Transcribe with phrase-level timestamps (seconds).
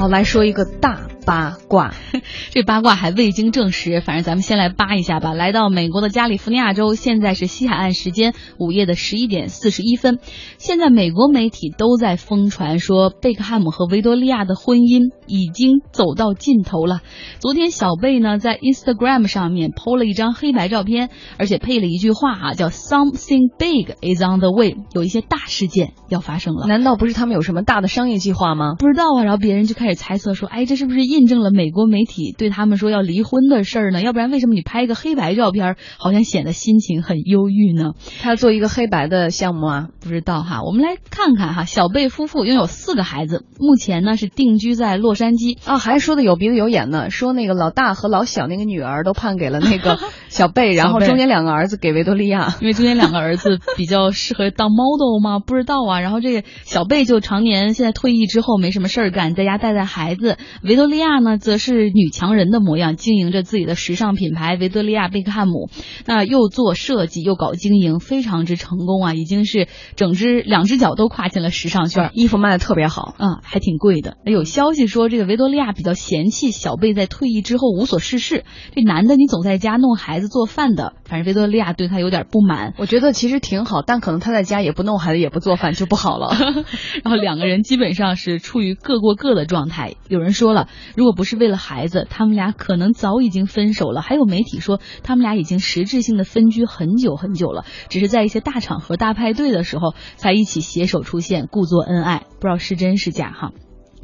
[0.00, 1.94] 好，来说一个大八卦，
[2.50, 5.32] 这八卦还未经证实，反正咱们先来扒一下吧。
[5.32, 10.18] 来到美国的加利福尼亚州，现在是西海岸时间午夜的十一点四十一分。
[10.58, 17.00] 现在美国媒体都在疯传说，贝克汉姆和维多利亚的婚姻已经走到尽头了。
[17.38, 26.66] 昨天小贝呢在 Instagram 上面 PO 了一张黑白照片，而且配了一句话啊，叫 “Something big is on the way”，有一些大事件要发生了。
[26.66, 28.74] 难道不是他们有什么大的商业计划吗？
[28.78, 34.00] 不知道啊，然后别人就开始猜测说，哎，这是不是印证了美国媒体对他们说要离婚的事儿呢？
[34.00, 37.94] 要不然为什么你拍一个黑白照片，好像显得心情很忧郁呢？
[38.20, 39.88] 他要做一个黑白的项目啊？
[40.00, 49.98] 不知道哈，我们来看看哈，小贝夫妇拥有四个孩子，目前呢是定居在洛杉矶啊，还说的有鼻子有眼呢，说那个老大和老小那个女儿都判给了那个
[50.30, 55.40] 小贝，然后中间两个儿子给维多利亚，因为中间两个儿子比较适合当 model 吗？
[55.40, 60.38] 不知道啊，然后这个小贝就常年现在退役之后没什么事儿干，在家带带孩子。
[60.62, 65.68] 维多利亚呢，则是女强人的模样，经营着自己的时尚品牌维多利亚贝克汉姆。
[66.06, 74.16] 那又做设计又搞经营，非常之成功啊，已经是整只两只脚都跨进了时尚圈，衣服卖的特别好啊，还挺贵的。
[74.24, 78.44] 有消息说，这个维多利亚比较嫌弃小贝在退役之后无所事事，
[78.76, 82.74] 这男的你总在家弄孩子做饭的，反正维多利亚对他有点不满。
[82.78, 86.36] 我觉得其实挺好，但可能他在家也不弄孩子也不做饭就不好了。
[87.04, 89.94] 然后两个人基本上是处于各过各的状态。
[90.08, 94.00] 有人说了，如果不是为了孩子，他们俩可能早已经分手了。
[94.02, 102.24] 还有媒体说，他们俩已经实质性的分居很久很久了，只是在一些大场合、大派对的时候才一起携手出现，故作恩爱。
[102.40, 103.52] 不知道是真是假哈。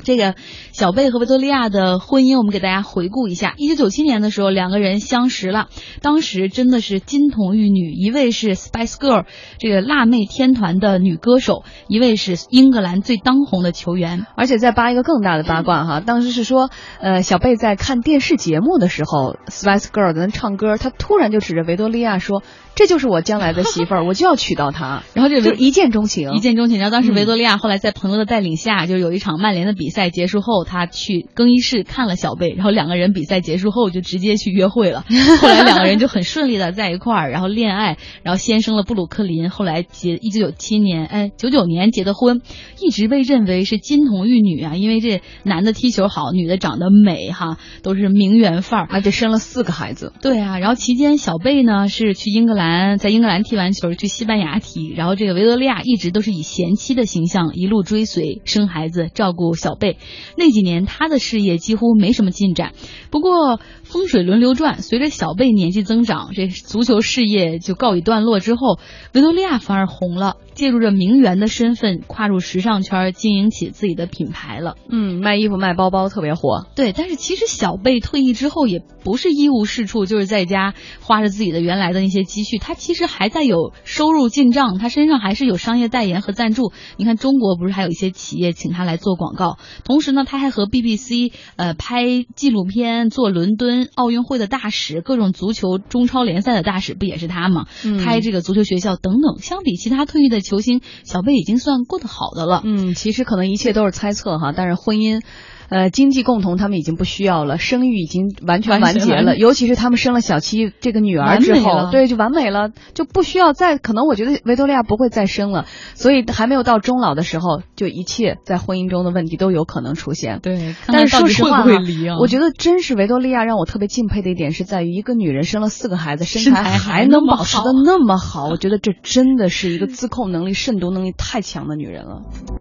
[0.03, 0.35] 这个
[0.73, 3.55] 小贝和维多利亚的婚姻，我们给大家回顾一下。
[3.57, 5.69] 一九九七年的时候，两个人相识了，
[6.01, 9.25] 当时真的是金童玉女，一位是 Spice Girl
[9.59, 14.27] 这个辣妹天团的女歌手，一位是英格兰最当红的球员。
[14.37, 22.43] 而且再扒一个更大的八卦哈，当时是说，呃，小贝在看电视节目的时候，Spice Girl 在那唱歌，他突然就指着维多利亚说。
[22.77, 25.03] 这就是我将来的媳妇儿， 我就要娶到她。
[25.15, 26.79] 然后就就一见钟情，一见钟情。
[26.79, 35.05] 然后当时维多利亚后来在朋友的带领下，就有一场曼联的比赛结束后，他去更衣室看了小贝，然后两个人比赛结束后就直接去约会了。
[35.41, 39.51] 后来两个人就很顺利的在一块儿，然后恋爱，然后先生了布鲁克林。
[39.51, 42.43] 后来结一九九七年，哎，九九年结的婚，
[42.81, 50.13] 一直被认为是金童玉女啊，因为这男的踢球好，女的长得美哈，都是名媛范儿，而且生了四个孩子。
[50.21, 52.99] 对啊，然后期间小贝呢是去英格兰。
[52.99, 59.99] 在英格兰踢完球去西班牙踢，然后这个维多利亚一直都是以贤妻的形象一路追随，生孩子，照顾小贝。
[60.37, 62.73] 那几年他的事业几乎没什么进展。
[63.11, 68.79] 不过风水轮流转，随着小贝年纪增长，这足球事业就告一段落之后，
[69.13, 74.75] 维多利亚反而红了，借助着名媛的身份跨入时尚圈，经营起自己的品牌了。
[74.91, 76.67] 嗯，卖衣服卖包包特别火。
[76.75, 86.73] 对，但是其实小贝退役之后也不是一无是处，就是在家花着自己的原来的那些积蓄，他其实还在有收入进账，他身上还是有商业代言和赞助。
[86.97, 92.05] 你看中国不是还有一些企业请他来做广告，同时呢，他还和 BBC 呃拍
[92.35, 97.67] 纪录片，做伦敦奥运会的大使，各种足球中超联赛的大使不也是他吗？
[98.05, 99.39] 开这个足球学校等等。
[99.41, 102.63] 相比其他退役的球星，小贝已经算过得好的了。
[102.65, 105.23] 嗯，其实可能一切都是猜测哈，但是婚姻。
[105.69, 109.37] 呃，经济共同他们已经不需要了，生育已经完全完结了。
[109.37, 114.07] 尤其是他们生了小七这个女儿之后，对，就完美了，就不需要再可能。
[114.07, 120.41] 我觉得维多利亚不会再生了，所以还没有到终老的时候，就一切在婚姻中的问题都有可能出现。
[120.41, 122.19] 对，但是说实话，啊？
[122.21, 132.23] 我觉得真是维多利亚让我特别敬佩的一点是在于，一个女人生了四个孩子，身材还能保持的那么好，我觉得这真的是一个自控能力、慎独能力太强的女人了。